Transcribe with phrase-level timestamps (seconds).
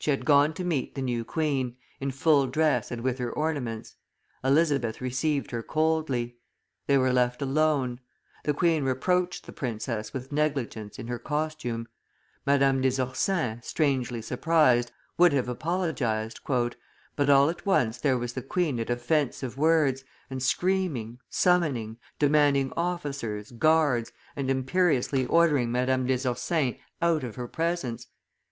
[0.00, 3.94] She had gone to meet the new queen, in full dress and with her ornaments;
[4.42, 6.38] Elizabeth received her coldly;
[6.88, 8.00] they were left alone;
[8.42, 11.86] the queen reproached the princess with negligence in her costume
[12.44, 18.42] Madame des Ursins, strangely surprised, would have apologized, "but, all at once there was the
[18.42, 26.28] queen at offensive words, and screaming, summoning, demanding officers, guards, and imperiously ordering Madame des
[26.28, 28.08] Ursins out of her presence.